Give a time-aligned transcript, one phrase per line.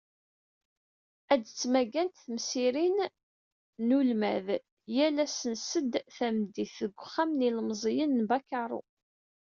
[1.33, 2.97] Ad d-ttmagant temsirin
[3.85, 4.47] n ulmad
[4.95, 8.81] yal ass n sed tameddit, deg Uxxam n yilemẓiyen n Bakaru.